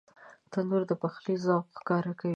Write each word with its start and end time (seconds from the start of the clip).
تنور 0.51 0.83
د 0.89 0.91
پخلي 1.01 1.35
ذوق 1.45 1.65
ښکاره 1.79 2.13
کوي 2.19 2.29